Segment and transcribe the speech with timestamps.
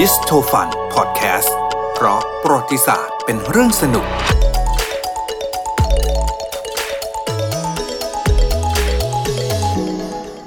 [0.00, 1.56] ฮิสโทฟันพอดแคสต์
[1.94, 4.06] เพราะประวัติศาสตร์เป็นเรื่องสนุก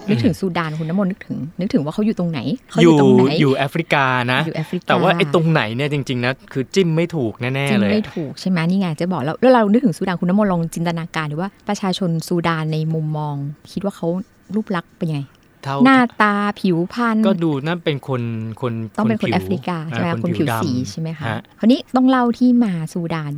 [0.09, 2.39] นึกถึงซูดานคุณน้ำมนต์นึกถึง นึกถึงว่าเขาอยู่ตรงไหน
[2.71, 13.35] เขาออยู่ยู่ตรงไหน อยู่แอฟริกานะ อยู่แอฟริกา แต่ว่าไอ้ตรงไหนเนี่ยจริง ๆนะคือจิ้มไม่ถูกแน่จริๆงเลย ไม่ถูกใช่ไหมนี่ไงจะบอกแล้วแล้วเรานึกถึงซูดานคุณน้ำมนต์ลองจินตนาการดูว่าประชาชนซูดานในมุมมอง
[13.71, 14.07] คิดว่าเขา
[14.55, 15.38] รูปลักษณ์เป็นยังไงเท่า
[15.85, 18.21] หน้าตาผิวพรรณก็ดูน่าเป็นคน
[18.61, 23.33] คนต้องเป็นคนผิวแอฟริกาใช่ไหมอ่าคนผิวดำสีใช่ไหมคะฮะคราวนี้ต้องเล่าที่มาซูดาน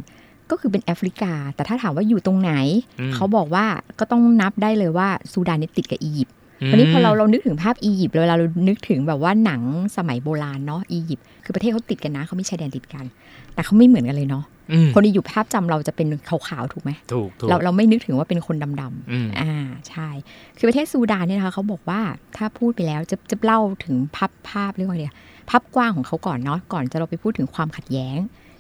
[0.50, 2.52] ก็คือเป็นแอฟริกา แต่ถ้าถามว่าอยู่ตรงไหน
[3.00, 3.66] อืมเขาบอกว่า
[4.00, 6.36] ก็ต้องนับได้เลยว่าซูดานเนี่ยติดกับอียิปต์
[6.72, 9.62] วันนี้พอเราเรานึกถึงภาพอียิปต์เวลาเรานึกถึงแบบว่าหนัง
[9.98, 13.06] สมัยโบราณเนาะอียิปต์คือประเทศเขาติดกันนะเขามีชายแดนติดกัน
[13.54, 14.61] แต่เขาไม่เหมือนกันเลยเนาะอืม
[14.96, 19.54] คนอียิปต์ภาพจำเราจะเป็นขาวๆถูกไหมถูกถูกเราเราไม่นึกถึงว่าเป็นคนดำอืมๆอ่า
[19.90, 20.10] ใช่
[20.58, 22.02] คือประเทศซูดานเนี่ยนะคะเขาบอกว่า
[22.38, 25.18] ถ้าพูดไปแล้วจะจะเล่าถึงภาพภาพเรียกว่าอะไรอะ
[25.50, 28.18] ภาพกว้างของเขาก่อนเนาะก่อนจะเราไปพูดถึงความขัดแย้ง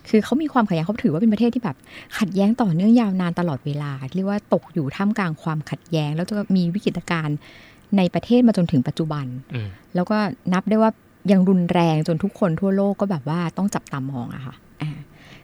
[0.10, 1.78] คือเขามีความขัดแย้งเขาถือว่าเป็นประเทศที่แบบ
[2.18, 7.38] ขัดแย้งต่อเนื่องยาวนานตลอดเวลาเรียกว่าตกอยู่ท่ามกลางความขัดแย้ง แล้วจะมีวิกฤตการณ์
[7.98, 10.18] ในประเทศมาจนถึงปัจจุบันอืมแล้วก็
[10.54, 10.92] นับได้ว่า
[11.32, 14.92] ยังรุนแรงจนทุกคนทั่วโลกก็แบบว่าต้องจับตามองอะค่ะอ่า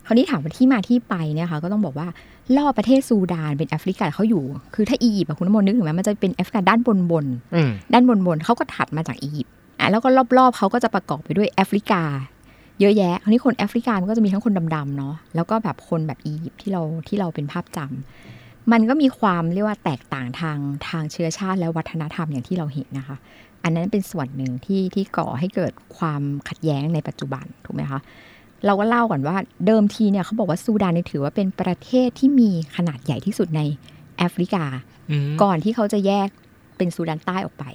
[0.07, 2.07] คราวนี้ถามว่าที่มาที่ไปเนี่ยค่ะก็ต้องบอกว่า
[2.55, 4.43] ล่อบประเทศซูดานเป็นแอฟริกาเขาอยู่
[4.75, 12.01] คือถ้าอียิปต์อะคุณน้ำมนต์นึกถึงไหมมันจะเป็นแอฟริกาด้านบนบนๆอืมด้านบนบนๆเขาก็ถัดมาจากอียิปต์อะแล้วก็รอบๆเขาก็จะประกอบไปด้วยแอฟริกา
[12.79, 20.57] เยอะแยะคราวนี้คนแอฟริกามันก็จะมีทั้งคนดำๆเนาะแล้วก็แบบคนแบบอียิปต์ที่เราที่เราเป็นภาพจำมันก็มีความเรียกว่าแตกต่างทาง
[20.89, 23.17] ทางเชื้อชาติและวัฒนธรรมอย่างที่เราเห็นนะคะ
[23.63, 27.99] อันนั้นเป็นส่วนหนึ่งที่ที่ก่อให้เกิดความขัดแย้งในปัจจุบันถูกไหมคะ
[28.65, 33.61] เราก็เล่าก่อนว่าเดิมทีเนี่ยเขาบอกว่าซูดานเนี่ยถือว่าเป็นประเทศที่มีขนาดใหญ่ที่สุดใน
[34.17, 34.63] แอฟริกา
[35.11, 36.27] อืมก่อนที่เขาจะแยก
[36.77, 37.65] เป็นซูดานใต้ออกไป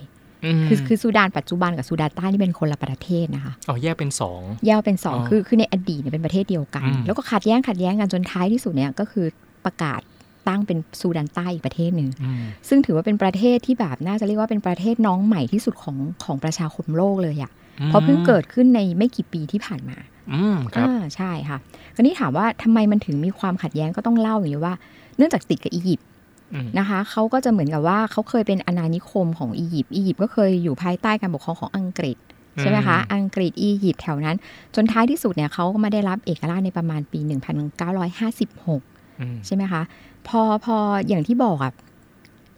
[0.61, 9.27] มคือคือซูดานปัจจุบันกับซูดานใต้นี่เป็นคนละประเทศนะคะอ๋อแยกเป็นสองแยกเป็นสองอ๋อคือคือในอดีตเนี่ยเป็นประเทศเดียวกันอืมแล้วก็ขัดแย้งขัดแย้งกันจนท้ายที่สุดเนี่ยก็คือ
[9.65, 10.01] ประกาศ
[10.49, 17.53] ตั้งเป็นซูดานใต้อีกประเทศหนึ่งอืมซึ่งถือว่าเป็นประเทศที่แบบน่าจะเรียกว่าเป็นประเทศน้องใหม่ที่สุดของของประชาคมโลกเลยอะ
[17.87, 19.97] เพราะเพิ่งเกิดขึ้นในไม่กี่ปีที่ผ่านมา
[20.33, 21.59] อืมครับอ่าใช่ค่ะ
[21.95, 24.75] คราวนี้ถามว่าทำไมมันถึงมีความขัดแย้งก็ต้องเล่าอย่างนี้ว่า
[25.17, 26.07] เนื่องจากติดกับอียิปต์
[26.55, 32.17] อืมนะคะเขาก็จะเหมือนกับว่าเขาเคยเป็นอาณานิคมของอียิปต์อียิปต์ก็เคยอยู่ภายใต้การปกครองของอังกฤษ
[32.61, 34.37] ใช่ไหมคะอังกฤษอียิปต์แถวนั้น
[34.75, 39.83] จนท้ายที่สุดเนี่ยเขาก็มาได้รับเอกราชในประมาณปี 1956อืมใช่ไหมคะ
[40.29, 40.77] พอพอ
[41.09, 41.73] อย่างที่บอกอะ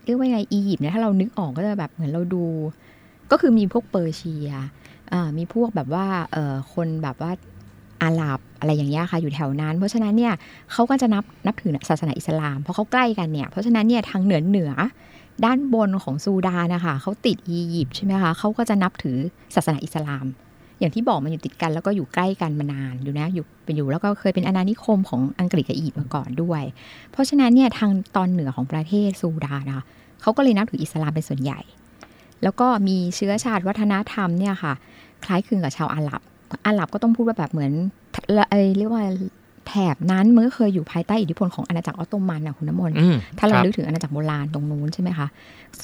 [0.04, 2.44] เรียกว่าไงอียิปต์เนี่ยถ้าเรานึกออกก็จะแบบเหมือนเราดู
[3.30, 4.64] ก็คือมีพวกเปอร์เซียอ่า
[5.38, 6.06] มีพวกแบบว่า
[6.74, 7.30] คนแบบว่า
[8.02, 10.34] อาหรับอะไรอย่างเงี้ยค่ะอยู่แถวนั้น เพราะฉะนั้นเนี่ย
[10.72, 14.72] เขาก็จะนับนับถือศาสนาอิสลาม เพราะเขาใกล้กันเนี่ยเพราะฉะนั้นเนี่ยทางเหนือเหนือ
[15.44, 19.18] ด้านบนของซูดานนะคะเขาติดอียิปต์ใช่ไหมคะเขาก็จะนับถือ
[19.54, 20.26] ศาสนาอิสลาม
[20.78, 26.62] อย่างที่บอกมันอยู่ติดกันแล้วก็อยู่ใกล้กันมานานอยู่นะอยู่เป็นอยู่แล้วก็เคยเป็นอาณานิคมของอังกฤษกับอียิปต์มาก่อนด้วย
[27.12, 29.84] เพราะฉะนั้นเนี่ยทางตอนเหนือของประเทศซูดานนะคะ
[30.22, 31.60] เขาก็เลยนับถืออิสลามเป็นส่วนใหญ่
[32.44, 34.72] แล้วก็มีเชื้อชาติวัฒนธรรมเนี่ยค่ะ
[35.24, 36.20] คล้ายคลึงกับชาวอาหรับ
[36.66, 37.72] อาหรับก็ต้องพูดว่าแบบเหมือน
[38.26, 39.04] เอ่อเรียกว่า
[39.68, 45.26] แถบนั้นมันก็เคยอยู่ภายใต้อิทธิพลของอาณาจักรออตโตมันนะคุณน้ำมนต์อืมถ้าเราคบนึกถึงอาณาจักรโบราณตรงนู้นใช่ไหมคะ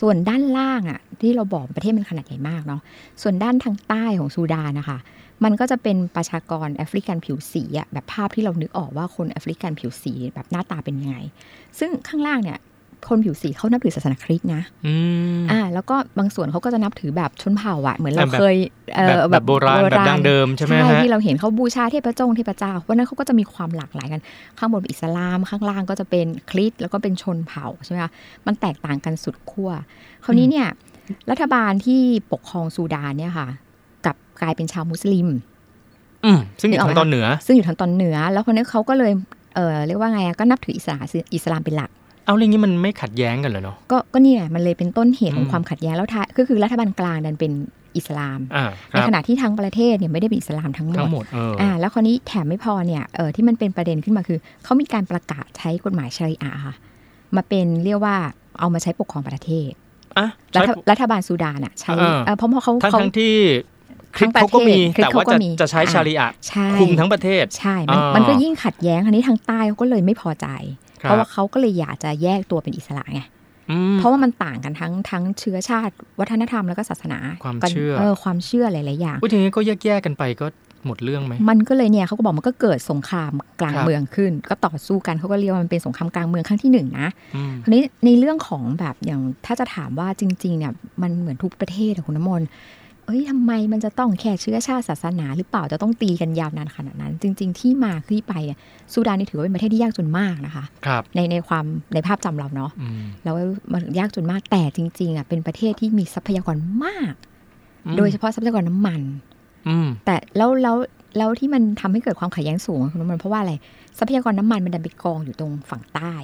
[0.00, 2.81] ส่วนด้านล่างอะ ที่เราบอกประเทศมันขนาดใหญ่มากเนาะ
[3.22, 4.98] ส่วนด้านทางใต้ของซูดานนะคะ
[5.44, 11.16] มันก็จะเป็นประชากรแอฟริกันผิวสีอะแบบภาพที่เรานึกออกว่าคนแอฟริกันผิวสีแบบหน้าตาเป็นยังไง
[11.78, 12.59] ซึ่งข้างล่างเนี่ย
[13.09, 14.94] คนผิวสีเขานับถือศาสนาคริสต์นะอื
[15.38, 18.56] มอ่า แล้วก็บางส่วนเขาก็จะนับถือแบบชนเผ่าอะเหมือนเราแบบเคย
[18.94, 24.21] เอ่แบบอแบบโบราณแบบดั้งเดิมใช่ไหมใช่ฮะที่เราเห็นเขาบูชาเทพเจ้าเทพเจ้าวันนั้นเขาก็จะมีความหลากหลายกัน
[24.59, 28.10] ข้างบนเป็นอิสลามข้างล่างก็จะเป็นคริสต์แล้วก็เป็นชนเผ่าใช่ไหมคะ
[28.47, 29.71] มันแตกต่างกันสุดขั้ว
[30.25, 30.69] คราวนี้เนี่ย
[31.31, 32.00] รัฐบาลที่
[32.33, 33.49] ปกครองซูดานเนี่ยค่ะ
[34.05, 35.28] กลับกลายเป็นชาวมุสลิม
[36.25, 39.12] อืมซึ่งอยู่นึกออกทางไหมตอนเหนือ ซึ่งอยู่ทางตอนเหนือ แล้วคนนี้เขาก็เลย
[39.55, 41.91] เออเรียกว่าไงอะก็นับถืออิสลามอิสลามเป็นหลัก
[42.27, 47.53] เอาเรื่องนี้มันไม่ขัดแย้งกันเหรอเนาะก็ก็นี่แหละมันเลยเป็นต้นเหตุของอืมความขัดแย้งแล้วท้ายก็คือรัฐบาลกลางดันเป็น
[47.97, 56.75] อิสลามอ่าคในรับขณะที่ทั้งประเทศเนี่ยไม่ได้เป็นอิสลามทั้งหมทั้ดงหมดเออออ่าแล้วคราวนี้แถมไม่พอเนี่ยเออที่มันเป็นประเด็นขึ้นมาคือเขามีการประกาศใช้กฎหมายชาริอะห์ค่ะ
[57.37, 58.17] มาเป็นเรียกว่า
[58.61, 59.71] เอามาใช้ปกครองประเทศ
[60.19, 63.34] อะรัใช้ฐรัฐบาลซูดานอะใช้อ่าเออเพราะว่าเขาทั้งเขาทั้งที่
[64.16, 73.21] คลิปทั้งประเขาก็มีเทศคลิปแต่ว่าเขาก็จะมีจะใช้อ่าชาริอะห์ใช่คุมทั้งประเทศ ใช่ มันอ่ามัมันก็ยิ่งขัดแย้งคราวนี้ทางใต้เขาก็เลยไม่พอใจครับ เพราะว่าเขาก็เลยอยากจะแยกตัวเป็นอิสระไง
[73.71, 80.47] อืมเพราะว่ามันต่างกันทั้งทั้งเชื้อชาติ วัฒนธรรมแล้วก็ศาสนาความกันเชื่อเออความเชื่อหลายๆอย่างอุ้ยทีนี้ก็แยกๆกันไปก็
[80.87, 92.47] หมดเรื่องไหมมันก็เลยเนี่ยเขาก็บอกมันก็เกิดสงครามกลางครับเมืองขึ้น ก็ต่อสู้กันเขาก็เรียกว่ามันเป็นสงครามกลางเมืองครั้งที่หนึ่งนะอืมคราวนี้ในเรื่องของแบบอย่างถ้าจะถามว่าจริงๆเนี่ยมันเหมือนทุกประเทศอะคุณน้ำมนต์
[93.10, 98.59] เอเอ้ยทำไมมันจะต้องแค่เชื้อชาติศาสนา หรือเปล่าจะต้องตีกันยาวนานขนาดนั้น จริง ๆ ที่มาที่ไปเนี่ย
[98.92, 101.65] ซูดานนี่ถือว่าเป็นประเทศที่ยากจนมากนะคะครับในในความ
[101.95, 103.36] ในภาพจำเราเนาะอืมแล้ว
[103.72, 107.15] มันยากจนมากแต่จริงๆอะเป็นประเทศที่มีทรัพยากรมาก
[107.86, 109.01] อืมโดยเฉพาะทรัพยากรน้ำมัน
[109.68, 110.77] อืมแต่แล้วแล้ว
[111.18, 113.53] แล้วที่มันทำให้เกิดความขัดแย้งสูงอะคุณน้ำมันเพราะว่าอะไร
[113.98, 116.15] ทรัพยากรน้ำมันมันดันไปกองอยู่ตรงฝั่งใต้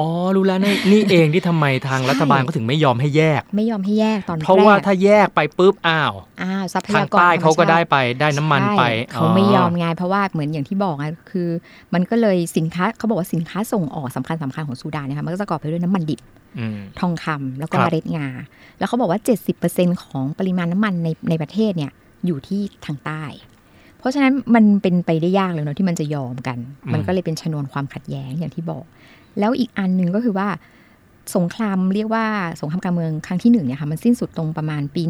[0.00, 6.12] อ๋อรู้แล้วนี่นี่เองที่ทำไมทางใช่รัฐบาลเขาถึงไม่ยอมให้แยก ไม่ยอมให้แยกตอนแรกเพราะว่าถ้าแยกไปปุ๊บอ้าว
[6.42, 11.48] อ้าวทรัพทางยากรใต้เขาก็ธรรมชติได้ไปได้น้ำมันไปใช่เขาไม่ยอมไงเพราะว่าเหมือนอย่างที่บอกไงคือ
[11.94, 16.20] มันก็เลยสินค้าเขาบอกว่าสินค้าส่งออกสำคัญสำคัญของซูดานนะคะมันก็จะประกอบไปด้วยน้ำมันดิบ
[16.58, 18.26] อืมทองคำแล้วก็ครับเมล็ดงา
[18.78, 19.20] แล้วเขาบอกว่า
[19.60, 21.92] 70%ของปริมาณน้ำมันในในประเทศเนี่ย
[22.26, 23.24] อยู่ที่ทางใต้
[23.98, 26.58] เพราะฉะนั้นมันเป็นไปได้ยากเลยเนาะที่มันจะยอมกัน
[26.92, 28.84] มันก็เลยเป็นชนวนความขัดแย้งอย่างที่บอก
[29.38, 30.48] แล้วอีกอันหนึ่งก็คือว่า
[31.36, 32.24] สงครามเรียกว่า
[32.60, 35.02] สงครามกลางเมืองครั้งที่หนึ่งเนี่ยค่ะมันสิ้นสุดตรงประมาณปี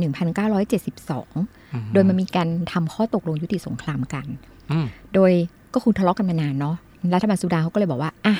[0.53, 4.27] 1972 โดยมันมีการทำข้อตกลงยุติสงครามกัน
[4.73, 5.33] อืมโดย
[5.73, 6.77] ก็คุณทะเลาะกันมานานเนาะ
[7.15, 8.35] รัฐบาลซูดานเขาก็เลยบอกว่าอะ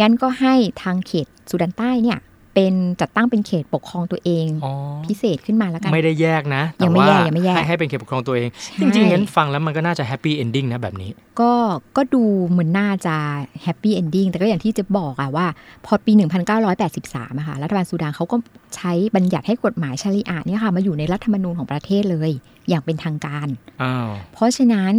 [0.00, 2.18] งั้นก็ให้ทางเขตซูดานใต้เนี่ย
[2.54, 4.72] เป็นจัดตั้งเป็นเขตปกครองตัวเองอ๋อ
[5.06, 11.10] พิเศษขึ้นมาแล้วกัน ไม่ได้แยกนะแต่ยังไม่ว่าแยกยังไม่แยกให้ให้เป็นเขตปกครองตัวเองใช่จริงๆงั้นฟังแล้วมันก็น่าจะ happy ending นะแบบนี้
[11.40, 11.52] ก็
[11.96, 13.16] ก็ดูเหมือนน่าจะ
[13.62, 15.46] happy ending แต่ก็อย่างที่จะบอกอะว่า
[15.86, 18.36] พอปี 1983อะค่ะรัฐบาลซูดานเขาก็
[18.76, 22.30] ใช้บัญญัติให้กฎหมายชารีอะห์เนี่ยค่ะมาอยู่ในรัฐธรรมนูญของประเทศเลย
[22.68, 23.48] อย่างเป็นทางการ
[23.82, 24.92] อ้าวเพราะฉะนั้น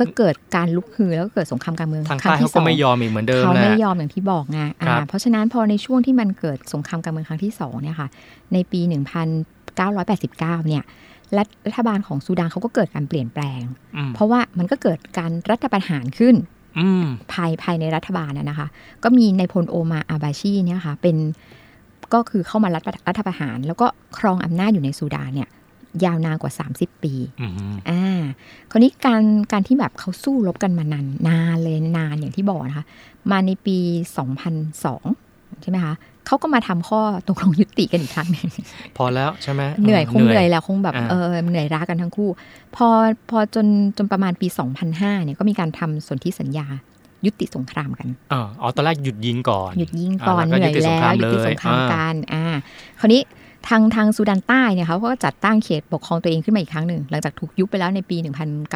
[0.00, 8.08] ก็เกิดการลุกฮือแล้วก็เกิดสงครามกลางเมืองทางครั้ใต้งเขาที่สก็องไม่ยอมอีกเหมือนเดิมเขาแหละไม่ยอมอย่างที่บอกไงอ่าครับเพราะฉะนั้นพอในช่วงที่มันเกิดสงครามกลางเมืองครั้งที่สองเนี่ยค่ะ
[8.52, 8.80] ในปี
[9.48, 10.82] 1989 เนี่ย
[11.36, 13.60] รัฐรัฐบาลของซูดานเขาก็เกิดการเปลี่ยนแปลง
[13.96, 16.34] อืมเพราะว่ามันก็เกิดการรัฐประหารขึ้น
[16.78, 18.68] อืมภายภายในรัฐบาลนะนะคะ
[19.04, 21.16] ก็มีในายพลโอมาอาบาชีเนี่ยค่ะเป็น
[22.14, 23.86] ก็คือเข้ามารัฐรัฐประหาร แล้วก็
[24.18, 25.48] ครองอำนาจอยู่ในซูดานเนี่ย
[26.04, 28.20] ยาวนานกว่า 30 ปีอืมอ่า
[28.70, 29.22] คราวนี้การ
[29.52, 32.86] การที่แบบเขาสู้รบกันมานานนานเลยนานอย่างที่บอกนะคะ
[33.30, 33.76] มาในปี
[34.48, 35.94] 2002 ใช่ไหมคะ
[36.26, 38.48] เขาก็มาทำข้อตกลงยุติกันอีกครั้งหนึ่ง
[38.96, 42.30] พอแล้วใช่ไหมเหนื่อยคงเหนื่อยแล้วคงแบบอ่าเออเหนื่อยร้ากันทั้งคู่
[42.76, 42.88] พอ
[43.30, 43.66] พอจน
[43.96, 44.46] จนประมาณปี
[44.86, 46.66] 2005เนี่ยก็มีการทำสนธิสัญญา
[47.26, 52.44] ยุติสงครามกันอ๋ออ๋อตอนแรกหยุดยิงก่อน หยุดยิงก่อนอ่าเหแล้วก็นื่อยยุติสงคแล้รามวยุติเลยสงครามอ่ากัน อ่า
[53.00, 53.20] คราวนี้
[53.68, 58.16] ทางทางซูดานใต้เนี่ยเขาก็จัดตั้งเขตปกครองตัวเองขึ้นมาอีกครั้งหนึ่ง หลังจากถูกยุบไปแล้วในปี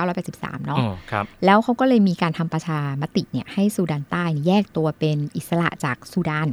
[0.04, 6.48] 1983 เนาะอ๋อครับแล้วเขาก็เลยมีการทำประชามติเนี่ยให้ซูดานใต้เนี่ยแยกตัวเป็นอิสระจากซูดาน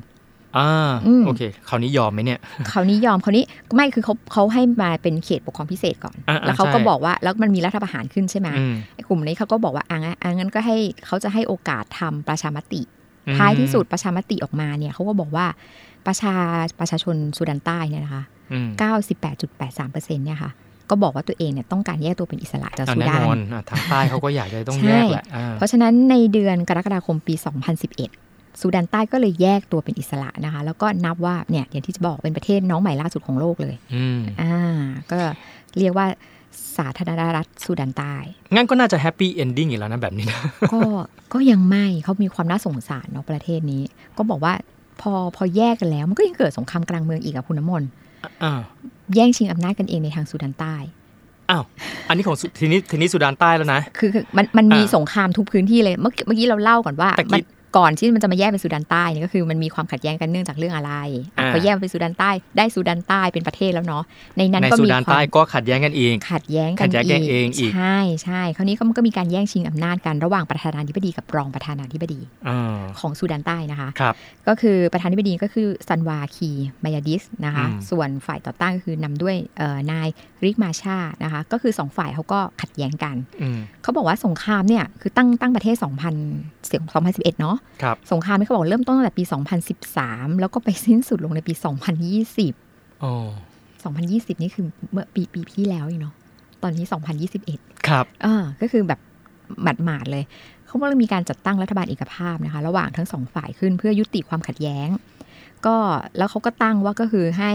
[0.57, 2.39] อ่าอืมโอเคคราวนี้ยอมไหมเนี่ย
[2.69, 3.43] เขานิยอมเขานี้
[3.75, 12.81] ไม่คือเขาเขาให้มาเป็นเขตปกครองพิเศษก่อนอ่าๆแล้วเขาก็ใช่บอกว่าแล้วมันมีรัฐประหารขึ้นใช่ไหมอืมไอ้กลุ่มนี้เขาก็บอกว่าอะงั้นอะงั้นก็ให้เขาจะให้โอกาสทำประชามติ
[13.27, 15.45] อืมท้ายที่สุดประชามติออกมาเนี่ยเขาก็บอกว่า
[16.07, 16.35] ประชา
[16.79, 18.67] ประชาชนซูดานใต้เนี่ยนะคะอืม
[19.31, 20.51] 98.83%เนี่ยค่ะ
[20.89, 27.33] ก็บอกว่าตัวเองเนี่ยต้องการแยกตัวเป็นอิสระจากอ่าซูแน่ดานอนอะทางใต้เขาก็อยากจะต้องใช่แยกแหละอ่าเพราะฉะนั้นในเดือนกรกฎาคมปี
[27.97, 34.55] 2011ซูดานใต้ก็เลยแยกตัวเป็นอิสระนะคะ แล้วก็นับว่าเนี่ยอย่างที่จะบอกเป็นประเทศน้องใหม่ล่าสุดของโลกเลยอืมอ่า
[35.11, 35.19] ก็
[35.79, 36.05] เรียกว่า
[36.77, 38.13] สาธารณรัฐซูดานใต้
[38.53, 40.41] งั้นก็น่าจะ happy ending อีกแล้วนะแบบนี้นะ
[40.73, 40.81] ก็
[41.33, 43.81] ก็ยังไม่เขามีความน่าสงสารเนาะประเทศนี้
[44.17, 44.53] ก็บอกว่า
[45.01, 47.89] พอพอแยกกันแล้ว มันก็ยังเกิดสงครามกลางเมืองอีกอะคุณน้ำมนต์
[48.43, 48.59] อ่า
[49.15, 50.75] แย่งชิงอำนาจกันเองในทางซูดานใต้
[51.49, 51.63] อ้าว
[52.07, 57.25] อันนี้ของสุทีนี้ทีนี้ซูดานใต้แล้วนะ คือคือมันมันมีอ่าสงครามทุกพื้นที่เลยเมื่อกี้เมื่อกี้เราเล่าก่อนว่าตะ
[57.75, 64.03] กี้มันก่อนที่มันจะมาแยกเป็นซูดานใต้เนี่ยก็คือมันมีความขัดแย้งกันเนื่องจากเรื่องอะไรอะอ่าพอแยกเป็นซูดานใต้ได้ซูดานใต้เป็นประเทศแล้วเนาะ
[64.37, 74.15] ในนั้นในก็สุมีดานควาใต้มก็ขัดแย้งกันเองขัดแย้งกัขันดแย้งกันเองอีกใช่ใช่คราวนี้ก็มันก็มีการแย่งชิงอำนาจกันระหว่างประธานาธิบดีกับรองประธานาธิบดีอ่าของซูดานใต้นะคะครับ
[74.47, 76.51] ก็คือประธานาธิบดีก็คือซันวาคี
[76.83, 80.07] มายาดิสนะคะอืมส่วนฝ่ายต่อต้านก็คือนำด้วยเอ่อนาย
[80.43, 85.85] ริกมาชานะคะก็คือสองฝ่ายเขาก็ขัดแย้งกันอืมเขาบอกว่าสงครามเนี่ยคือตั้งตั้งประเทศ 2000
[86.71, 89.23] 2011 เนาะครับสงครามนี่เขาบอกเริ่มต้นตั้งแต่ปี
[89.81, 91.53] 2013 แล้วก็ไปสิ้นสุดลงในปี
[92.27, 93.11] 2020โอ้
[93.75, 96.15] 2020 นี่คือเมื่อปีปีที่แล้วเองเนาะ
[96.63, 96.85] ตอนนี้
[97.35, 98.99] 2021 ครับอ่าก็คือแบบ
[99.61, 100.23] หมาดหมาดๆเลย
[100.67, 104.89] เขาก็เลยมีการจัดตั้งรัฐบาลเอกภาพนะคะ ระหว่างทั้งสองฝ่ายขึ้นเพื่อยุติความขัดแย้ง
[105.65, 105.75] ก็
[106.17, 107.53] แล้วเขาก็ตั้งว่าก็คือให้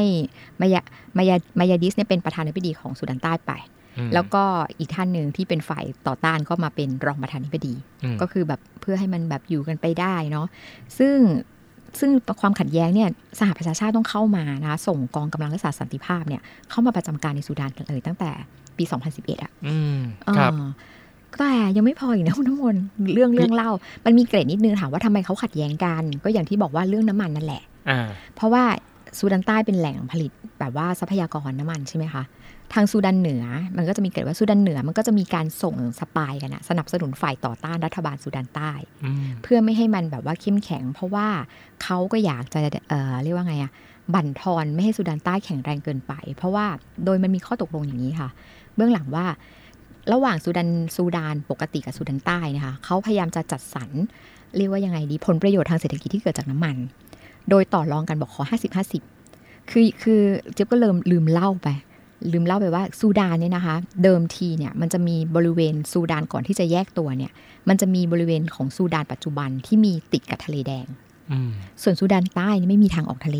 [0.61, 0.81] มายา
[1.19, 3.76] มายามายาดิสเนี่ยเป็นประธานาธิบดีของสุดานใต้ไปอืม
[4.15, 4.43] แล้วก็
[4.79, 7.75] อีกท่านหนึ่งที่เป็นฝ่ายต่อต้านก็มาเป็นรองประธานาธิบดี
[8.05, 10.47] อืมก็คือแบบเพื่อให้มันแบบอยู่กันไปได้เนาะ
[10.99, 11.17] ซึ่ง
[11.99, 12.11] ซึ่ง
[12.41, 18.31] ความขัดแย้งเนี่ยสหประชาชาติต้องเข้ามานะคะส่งกองกำลังรักษาสันติภาพเนี่ยเข้ามาประจำการในสุดานเลยตั้งแต่
[18.77, 18.85] ปี
[19.15, 19.99] 2011อะอืม
[20.39, 20.71] ครับอ่า
[21.39, 22.83] แต่ยังไม่พออีกนะคุณน้ำมนต์
[23.15, 23.71] เรื่องเรื่องเล่า
[24.05, 28.01] มันมีเกรดนิดนึงถามว่าทำไมเขาขัดแย้งกัน ก็อย่างที่บอกว่าเรื่องน้ำมันนั่นแหละอ่า
[28.35, 28.65] เพราะว่า
[29.19, 32.23] ซูดานใต้เป็นแหล่งผลิตแบบว่าทรัพยากรน้ำมันใช่ไหมคะ
[32.75, 33.45] ทางซูดานเหนือ
[33.77, 38.73] มันก็จะมีเกิดว่าซูดานเหนือ มันก็จะมีการส่งสปายกันนะสนับสนุนฝ่ายต่อต้านรัฐบาลซูดานใต้
[39.05, 41.29] อืมเพื่อไม่ให้มันแบบว่าเข้มแข็ง เพราะว่า
[41.83, 43.73] เขาก็อยากจะเอ่อเรียกว่าไงอะ
[44.15, 46.67] บั่นทอนไม่ให้ซูดานใต้แข็งแรงเกินไป เพราะว่า
[47.05, 48.29] โดยมันมีข้อตกลงอย่างนี้ค่ะ
[48.77, 49.27] เบื้องหลังว่า
[50.13, 53.91] ระหว่างซูดานซูดานปกติกับซูดานใต้นะคะเขาพยายามจะจัดสรร
[54.57, 56.77] เรียกว่ายังไงดีผลประโยชน์ทางเศรษฐกิจที่เกิดจากน้ำมัน
[57.51, 58.77] โดยต่อรองกันบอกขอ 50
[59.19, 60.21] 50 คือคือ
[60.55, 61.69] เจ๊ยบก็เริ่มลืมเล่าไป
[62.33, 67.33] ลืมเล่าไปว่าซูดานเนี่ยนะคะ เดิมทีเนี่ยมันจะมีบริเวณซูดานก่อนที่จะแยกตัวเนี่ย
[67.69, 70.87] มันจะมีบริเวณของซูดานปัจจุบันที่มีติดกับทะเลแดง
[71.33, 71.51] อืม
[71.83, 73.39] ส่วนซูดานใต้นี่ไม่มีทางออกทะเล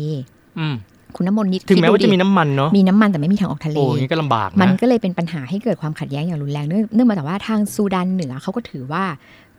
[0.59, 0.75] อืม
[1.15, 9.03] คุณน้ำมนต์นิดถึงแม้ว่าคิดดูจะดิมีน้ำมันเนาะมีน้ำมันแต่ไม่มีทางออกทะเลโอ้ยางนี้ก็ลำบากนะมันก็เลยเป็นปัญหาให้เกิดความขัดแย้งอย่างรุนแรงเนื่องเนื่องมาจากว่าทางซูดานเหนือเขาก็ถือว่า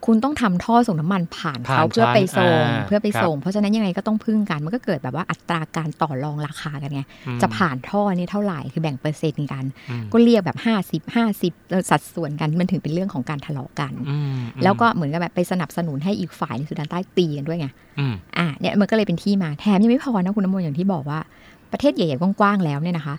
[0.06, 10.58] คุณต้องทำท่อส่งน้ำมันผ่านผ่านเขาเพื่อไปส่งชั้นอ่าเพื่อไปครับส่ง เพราะฉะนั้นยังไงก็ต้องพึ่งกันมันก็เกิดแบบว่าอัตราการต่อรองราคากันไงอืมจะผ่านท่อนี่เท่าไหร่คือแบ่งเปอร์เซ็นต์กันอืมก็เรียกแบบ
[10.90, 17.66] 50 50แล้วสัดส่วนกันมันถึงเป็นเรื่องของการทะเลาะกันอืมแล้วก็เหมือนกับแบบไปสนับสนุนให้อีกฝ่ายในซูดานใต้ตีกันด้วยไง
[17.98, 21.20] อืมอะเนี่ยมันก็เลยเป็นที่มาแถมยังไม่พอนะคุณน้ำมนต์อย่างที่บอกว่า
[21.72, 23.16] ประเทศใหญ่ๆกว้างๆแล้วเนี่ยนะคะ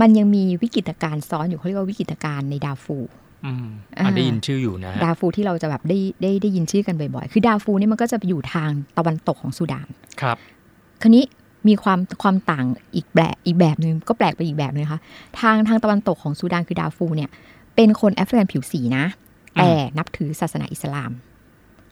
[0.00, 2.96] มันยังมีวิกฤตการณ์ซ้อนอยู่เขาเรียกว่าวิกฤตการณ์ในดาฟู
[3.44, 3.66] อืม
[3.98, 9.88] อ่าอะได้ยินชื่ออยู่นะ ดาฟูที่เราจะแบบได้ได้ได้ยินชื่อกันบ่อยๆ คือดาฟูนี่มันก็จะไปอยู่ทางตะวันตกของซูดาน
[10.20, 10.36] ครับ
[11.02, 11.24] คราวนี้
[11.68, 15.00] มีความความต่างอีกแบบอีกแบบหนึ่งก็แปลกไปอีกแบบหนึงนะคะ
[15.40, 17.30] ทางทางตะวันตกของซูดานคือดาฟูเนี่ย
[17.76, 19.04] เป็นคนแอฟริกันผิวสีนะ
[19.54, 21.12] แต่นับถือศาสนาอิสลาม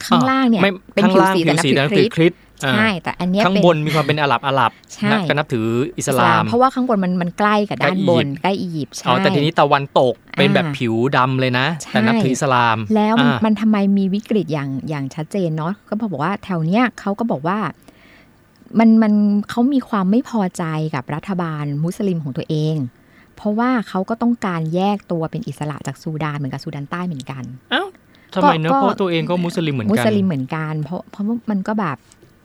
[0.06, 5.66] ข้างล่างเนี่ยไม่เป็นข้างผิวล่างสีผิแต่วนับสีถืแต่อนับคถืริอสต์คริสต์อ่า ใช่แต่อันเนี้ยข้างเป็นบนมีความเป็นอาหรับอาหรับใช่นะก็นับถือ
[5.98, 17.58] อิสลาม เพราะว่าข้างบนมันมันใกล้กับด้านบนใกล้อียิปต์ใกล้อียิปต์ใช่อ๋อแต่ทีนี้ตะวันตกเป็นแบบอ่าผิวดำเลยนะใช่แต่นับถืออิสลาม แล้วมันอ่ามันทำไมมีวิกฤตอย่างอย่างชัดเจนเนาะก็บอกว่าแถวเนี้ยเขาก็บอกว่า
[18.78, 19.12] มันมัน
[19.50, 20.64] เขามีความไม่พอใจ
[20.94, 22.76] กับรัฐบาลมุสลิมของตัวเอง
[23.36, 27.84] เพราะว่าเขาก็ต้องการแยกตัวเป็นอิสระจากซูดานเหมือนกับซูดานใต้เหมือนกันเอ้า
[28.34, 31.96] ทำไมเนอะก็เพราะตัวเองก็มุสลิมเหมือนมุกันสลิมเหมือนกัน เพราะเพราะว่ามันก็แบบ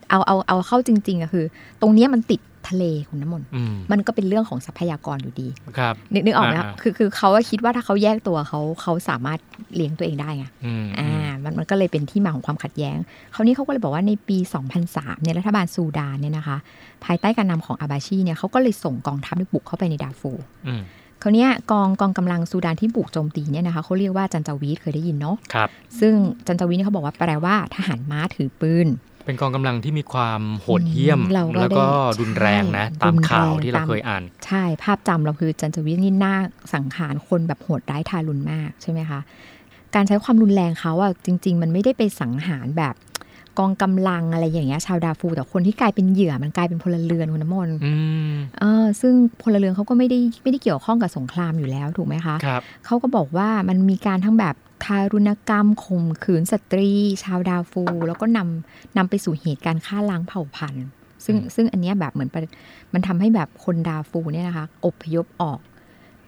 [0.10, 1.46] เอาเอาเอาเข้าจริงๆอะคือ
[1.82, 5.48] ตรงเนี้ยมันติดทะเลคุณน้ำมนต์อืมมันก็เป็นเรื่องของทรัพยากรอยู่ดี
[5.78, 9.40] ครับนึกนึกออกไหมคะอ่าคือคือเขาก็คิดว่าถ้าเขาแยกตัวเขาเขาสามารถ
[9.76, 12.98] เลี้ยงตัวเองได้ไงอืมอ่ามันมันก็เลยเป็นที่มาของความขัดแย้ง
[13.34, 14.38] คราวนี้เขาก็เลยบอกว่าในปี
[14.82, 16.58] 2003เนี่ยรัฐบาลซูดานเนี่ยนะคะ
[17.06, 20.82] ภายใต้การนำของอาบาชีเนี่ยเขาก็เลยส่งกองทัพไปบุกเข้าไปในดาร์ฟูร์อืม
[21.22, 26.14] คราวเนี้ยกองกองกำลังซูดานที่บุกโจมตีเนี่ยนะคะเขาเรียกว่าจันจาวีดเคยได้ยินเนาะครับซึ่ง
[26.48, 28.88] จันจาวีดเนี่ยเขาบอกว่าแปลว่าทหารม้าถือปืน
[29.27, 36.36] เป็นกองกำลังที่มีความโหดเหี้ยมเราก็แล้วก็ได้รุนแรงนะใช่ตามรุนแรงข่าวที่เราตามเคยอ่าน ใช่ภาพจำเราคือจันจาวีดนี่น่า
[36.74, 39.19] สังหารคนแบบโหดร้ายทารุณมากใช่ไหมคะ
[39.96, 42.96] การใช้ความรุนแรงเขาอะจริง ๆ มันไม่ได้ไปสังหารแบบ
[43.58, 47.94] กองกำลังอะไรอย่างเงี้ยชาวดาฟู แต่คนที่กลายเป็นเหยื่อมันกลายเป็นพลเรือนคุณน้ำมนต์อื
[48.32, 56.92] มเออซึ่งพลเรือนเขาก็ไม่ได้ไม่ได้เกี่ยวข้องกับสงครามอยู่แล้วถูกไหมคะครับเขาก็บอกว่ามันมีการทั้งแบบทารุณกรรมข่มขืนสตรี
[57.24, 60.86] ชาวดาฟู แล้วก็นำนำไปสู่เหตุการณ์ฆ่าล้างเผ่าพันธุ์
[61.26, 62.42] ซึ่งอืมซึ่งอันเนี้ยแบบเหมือนประ
[62.94, 65.60] มันทำให้แบบคนดาฟูเนี่ยนะคะอพยพออก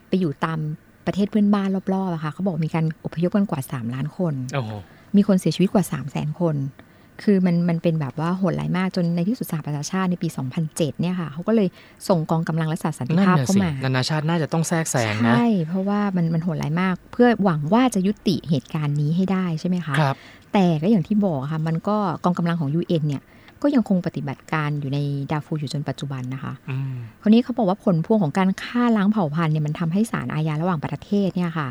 [0.07, 0.59] ไปอยู่ตาม
[1.05, 4.71] ประเทศเพื่อนบ้านรอบๆอะค่ะเขาบอกมีการอพยพกันกว่า 3 ล้านคนโอ้โห
[5.15, 6.55] มีคนเสียชีวิตกว่า 3 0 0แสนคน
[7.23, 10.27] คือมันมันเป็นแบบว่าโหดร้ายมากจนในที่สุดสหประชาชาติในปี
[10.59, 11.67] 2007 เนี่ยค่ะเขาก็เลย
[12.07, 20.15] ส่งกองกำลังรักษาสันตินั่นภาพน่ะเข้าสิมานานาชาติน่าจะต้องแทรกแซงนะใช่เพราะว่ามันมันโหดร้ายมาก เพื่อหวังว่าจะยุติเหตุการณ์นี้ให้ได้ใช่ไหมคะครับ
[20.53, 23.21] แต่ก็อย่างที่บอกค่ะมันก็กองกำลังของ UN เนี่ย
[23.61, 24.99] ก็ยังคงปฏิบัติการอยู่ใน
[25.31, 31.67] ดาร์ฟูร์อยู่จนปัจจุบันนะคะอืมคราวนี้เขาบอกว่าผลพวงของการฆ่าล้างเผ่าพันธุ์เนี่ยมันทำให้ศาลอาญาระหว่างประเทศเนี่ยค่ะ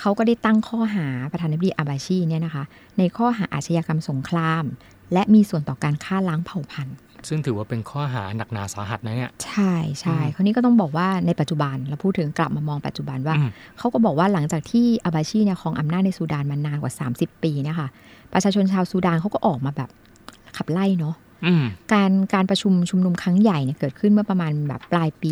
[0.00, 2.64] เขาก็ได้ตั้งข้อหาประธานาธิบดีอาบาชีเนี่ยนะคะ
[2.98, 4.64] ในข้อหาอาชญากรรมสงคราม
[5.12, 6.96] และมีส่วนต่อการฆ่าล้างเผ่าพันธุ์
[7.28, 17.88] ซึ่งถือว่าเป็นข้อหาหนักหนาสาหัสนะเนี่ยใช่ใช่อืมคราวนี้ก็ต้องบอกว่าในปัจจุบันเราพูดถึงกลับมามองปัจจุบันว่าอืมเขาก็บอกว่าหลังจากที่อาบาชีเนี่ยครองอำนาจในซูดานมานานกว่า 30 ปีเนะคะ
[18.32, 19.88] ประชาชนชาวซูดานเขาก็ออกมาแบบ
[20.56, 21.27] ขับไล่เนาะอืม
[21.92, 25.30] การการประชุมชุมนุมครั้งใหญ่เนี่ยเกิดขึ้นเมื่อประมาณแบบปลายปี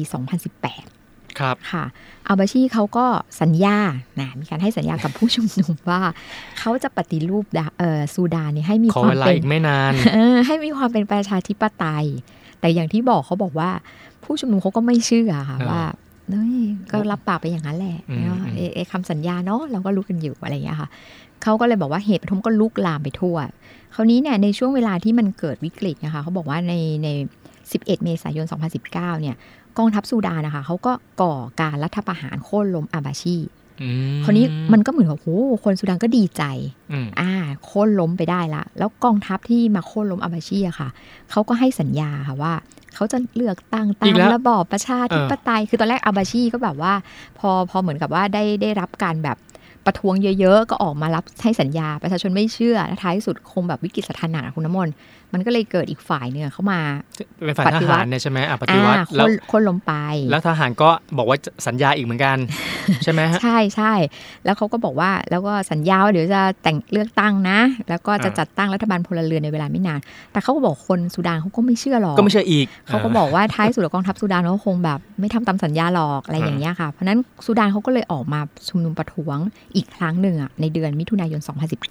[0.68, 1.84] 2018 ครับค่ะ
[2.28, 3.06] อาบาชีเขาก็
[3.40, 3.78] สัญญา
[4.20, 6.00] นะมีการให้สัญญากับผู้ชุมนุมว่า
[6.58, 12.06] เขาจะปฏิรูปดาเอ่อซูดานเนี่ยให้มีขอความเวลาเป็นอีกไม่นานเออให้มีความเป็นประชาธิปไตย
[12.60, 13.70] แต่อย่างที่บอกเขาบอกว่า
[14.24, 15.82] ผู้ชุมนุมเขาก็ไม่เชื่อค่ะเออว่า
[16.30, 16.56] เฮ้ย
[16.90, 20.88] ก็รับปากไปอย่างนั้นแหละอืมเนาะอืมเอ่อเอ่อคำสัญญาเนาะเราก็รู้กันอยู่อะไรอย่างเงี้ยค่ะ
[21.42, 23.36] เขาก็เลยบอกว่าเหตุปฐมก็ลุกลามไปทั่ว
[23.96, 26.74] คราวนี้เนี่ยในช่วงเวลาที่มันเกิดวิกฤตนะคะเขาบอกว่าใน
[27.04, 27.08] ใน
[27.56, 28.46] 11 เมษายน
[28.84, 29.36] 2019 เนี่ย
[29.78, 33.36] กองทัพซูดานนะคะเขาก็ก่อการรัฐประหารโค่นล้มอาบาชี
[33.82, 33.88] อื
[34.18, 36.42] มคราวนี้มันก็เหมือนกับโอ้โหคนสุดานก็ดีใจ
[36.92, 37.30] อืมอ่า
[37.64, 40.88] โค่นล้มไปได้ละ แล้วกองทัพที่มาโค่นล้มอาบาชีอะค่ะ
[41.30, 42.54] เขาก็ให้สัญญาค่ะว่า
[42.94, 46.94] เขาจะเลือกตั้งตามระบอบประชาธิปไตย คือตอนแรกอาบาชีก็แบบว่า
[47.38, 49.36] พอพอเหมือนกับว่าได้ได้รับการแบบ
[49.86, 54.94] ประท้วงเยอะๆ ก็ออกมารับให้สัญญา ประชาชนไม่เชื่อและท้ายสุดคงแบบวิกฤตสถานะคุณน้ำมนต์
[55.36, 56.80] มันก็เลยเกิดอีกฝ่ายหนึ่งเข้ามา
[57.44, 59.92] เป็นฝ่ายปทฏิวัหาติรเนี่ยใช่ไหมอะปฏิวัติอ่าแล้วโค่นโค่นล้มไป
[60.30, 62.36] แล้วทหารก็บอกว่าสัญญาอีกเหมือนกัน
[63.02, 63.92] ใช่ไหมฮะใช่ใช่
[64.44, 70.00] แล้วเขาก็บอกว่าแล้วก็สัญญาว่าเดี๋ยวจะแต่งเลือกตั้งนะ แล้วก็จะอ่าจัดตั้งรัฐบาลพลเรือนในเวลาไม่นาน
[70.32, 79.38] แต่เขาก็บอกคนสุดานเขาก็ไม่เชื่อหรอกก็ไม่เชื่ออีกเขาก็บอกว่าท้ายสุดแล้วกองทัพสุดานเขาคงแบบ ไม่ทำตามสัญญาหรอกอะไรอย่างเงี้ยค่ะเพราะฉะนั้นสุดานเขาก็เลยออกมาชุมนุมประท้วง
[79.76, 81.40] อีกครั้งหนึ่งอะในเดือนมิถุนายน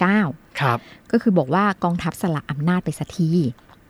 [0.03, 0.79] 2019 ครับ
[1.11, 3.31] ก็คือบอกว่ากองทัพสละอำนาจไปสักที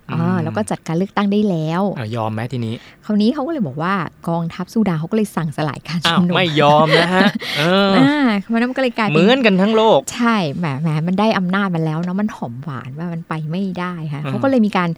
[0.10, 2.74] อืมอ่าแล้วก็จัดการเลือกตั้งได้แล้วอะยอมไหมทีนี้
[3.06, 3.94] คราวนี้เขาก็เลยบอกว่า
[4.30, 14.90] กองทัพสุดานเขาก็เลยสั่งสลายการอ้าชุวมนุมไม่ยอมนะฮะเอออ่าเพราะฉะนั้นมันก็เลยกลายเหเป็นมือนกันทั้งโลก ใช่แหมแหมมันได้อำนาจมันแล้วเนาะมันหอมหวานว่ามันไปไม่ได้ค่ะอืมเขาก็เลยมีการ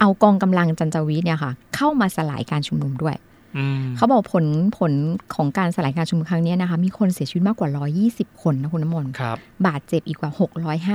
[0.00, 3.29] เอากองกำลังจันจาวิทย์เนี่ยค่ะ เข้ามาสลายการชุมนุมด้วยอืม
[3.96, 4.44] เขาบอกผล
[4.78, 4.92] ผล
[5.34, 7.68] ของการสลายการชุมนุมครั้งเนี้ยนะคะ มีคนเสียชีวิตมากกว่า
[8.06, 10.30] 120 คนนะคุณน้ำมนต์ครับบาดเจ็บอีกกว่า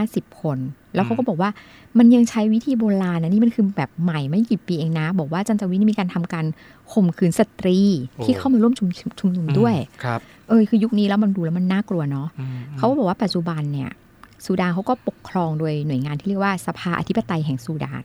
[0.06, 0.58] 650 คน
[0.96, 1.50] แล้วเขาก็บอกว่า
[1.98, 6.46] มันยังใช้วิธีโบราณนะนี่มันคือแบบใหม่ไม่กี่ปีเองนะ บอกว่าจันจาวิทย์นี่มีการทำการ
[6.92, 8.88] ข่มขืนสตรีโอ้ที่เข้ามาร่วมชุม
[9.20, 13.92] ชุมนุมด้วยครับเออคือยุคนี้แล้วมันดูแล้วมันน่ากลัวเนาะอืมเขาก็บอกว่าปัจจุบันเนี่ย
[14.46, 18.02] ซูดานเขาก็ปกครองโดยหน่วยงานที่เรียกว่าสภาอธิปไตยแห่งซูดาน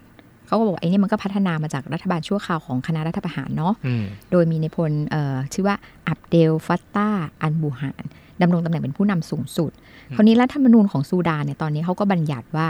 [0.51, 5.77] เขาก็บอกว่าไอ้เนี่ยมันก็พัฒนามาจากรัฐบาลชั่วคราวของคณะรัฐประหารเนาะอืมโดยมีในพลเอ่อชื่อว่า
[6.09, 7.09] อับเดลฟัตตา
[7.43, 8.05] อันบูฮาน
[8.43, 9.71] ดำรงตำแหน่งเป็นผู้นำสูงสุด
[10.17, 12.69] คราวนี้รัฐธรรมนูญของซูดานเนี่ยตอนนี้เขาก็บัญญัติว่า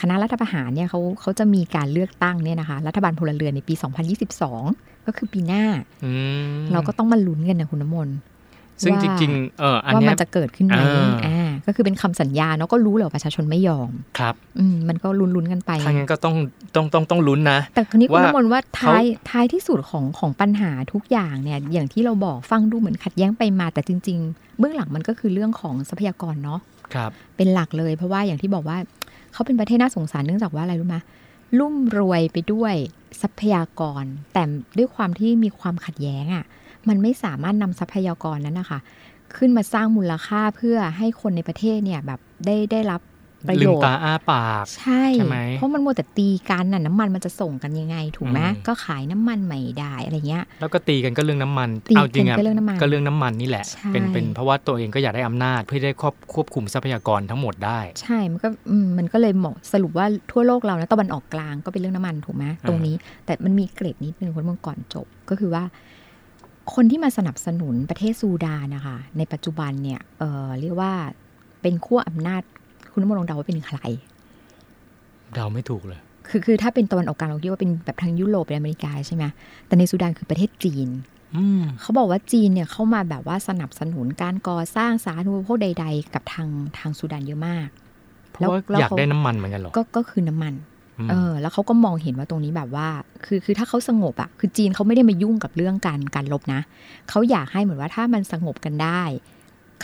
[0.00, 3.74] คณะรัฐประหารเนี่ยเขาเขาจะมีการเลือกตั้งเนี่ยนะคะรัฐบาลพลเรือนในปี
[4.40, 5.64] 2022 ก็คือปีหน้า
[6.04, 6.12] อื
[6.54, 8.16] มเราก็ต้องมาลุ้นกันนะคุณน้ำมนต์
[8.82, 16.34] ซึ่งว่าจริงๆเอออันว่าเนี้มัยนจะเกิดขึ้นไหมอ่าอ่าก็คือเป็นคำสัญญาเนาะก็รู้แหละว่าประชาชนไม่ยอมครับอืมมันก็ลุ้นๆกันไปถ้างั้นก็ต้อง
[16.74, 26.60] ต้องต้องต้องลุ้นนะ แต่คนนี้คุณว่าน้ำมนต์ว่าเขาท้ายท้ายที่สุดของของปัญหาทุกอย่างเนี่ยอย่างที่เราบอกฟังดูเหมือนขัดแย้งไปมาแต่จริง ๆ เบื้องหลังมันก็คือเรื่องของทรัพยากรเนาะ
[26.94, 28.78] ครับ เป็นหลักเลยเพราะว่าอย่างที่บอกว่า
[29.32, 30.96] เขาเป็นประเทศน่าสงสารเนื่องจากว่าอะไรรู้ไหม
[31.58, 32.74] ลุ่มรวยไปด้วย
[33.22, 34.42] ทรัพยากร แต่
[34.78, 36.44] ด้วยความที่มีความขัดแย้งอะ่ะ
[36.88, 38.78] มันไม่สามารถนำทรัพยากรนั้นนะคะ
[39.36, 43.00] ขึ้นมาสร้างมูลค่าเพื่อให้คนในประเทศเนี่ยแบบได้ได้รับ
[43.48, 62.94] ประลืโยมชน์ตาอ้าปากใช่ใช่ไหมเพราะมันมัวแต่ตีกันน่ะน้ำมันมันจะส่งกันยังไงถูกไหมอืมก็ขายน้ำมันไม่ได้อะไรเงี้ย แล้วก็ตีกันก็เรื่องน้ำมันตีกันเอาจริงอะก็เรื่องน้ำมันก็เรื่องน้ำมันนี่แหละใช่เป็นเป็นเพราะว่าตัวเองก็อยากได้อำนาจเพื่อได้ควบควบคุมทรัพยากรทั้งหมดได้ ใช่มันก็อืมมันก็เลยเหมาะสรุปว่าทั่วโลกเรานะตะวันออกกลางก็เป็นเรื่องน้ำมันถูกไหมตรงนี้
[63.26, 65.64] แต่มันมีเกร็ดนิดนึงคนเมื่อก่อนจบก็คือว่า
[66.74, 70.92] คนที่มาสนับสนุนประเทศซูดานนะคะในปัจจุบันเนี่ยเออเรียกว่า
[71.62, 72.42] เป็นขั้วอำนาจ
[72.94, 73.78] คุณน้ำมนต์ลองเดาว่าเป็นใคร
[75.34, 79.24] เดาไม่ถูกเลย คือคือถ้าเป็นตะวันออกกลางเราคิดว่าเป็นแบบทางยุโรปหรืออเมริกาใช่ไหม
[79.66, 80.88] แต่ในซูดานคือประเทศจีน
[81.36, 87.68] อืมเขาบอกว่าจีนเนี่ยเข้ามาแบบว่าสนับสนุนการก่อสร้างสาธารณูปโภคใด ๆ กับทางทางซูดานเยอะมาก
[88.30, 90.54] เพราะว่าแล้วอยากเขาได้น้ำมันเหมือนกันเหรอก็ก็คือน้ำมัน
[91.06, 92.88] มเออแล้วเขาก็มองเห็นว่าตรงนี้แบบว่า
[93.24, 96.60] คือคือถ้าเขาสงบอะคือจีนเขาไม่ได้มายุ่งกับเรื่องการการลบนะ
[97.10, 99.02] เขาอยากให้เหมือนว่าถ้ามันสงบกันได้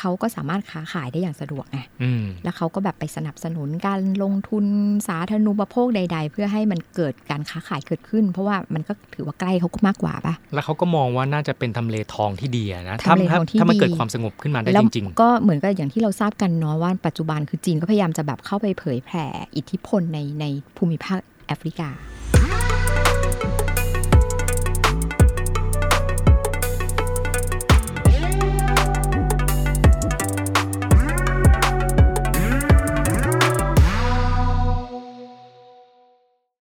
[0.00, 4.64] เขาก็สามารถค้าขายได้อย่างสะดวกไงอืมแล้วเขาก็แบบไปสนับสนุนการลงทุน
[5.08, 19.24] สาธารณูปโภคใด ๆ เพื่อให้มันเกิดการค้าขายเกิดขึ้น เพราะว่ามันก็ถือว่าใกล้เขาก็มากกว่าปะแล้วเขาก็มองว่าน่าจะเป็นทำเลทองที่ดีอะนะทำเลทองที่ถ้ามันดีเกิดความสงบขึ้นมาได้แล้วจริงก็เหมือนกับอย่างที่เราทราบกันเนาะว่าปัจจุบันคือจีนก็พยายามจะแบบเข้าไปเผยแผ่
[19.56, 20.44] อิทธิพลในใน
[20.76, 21.90] ภูมิภาคแอฟริกา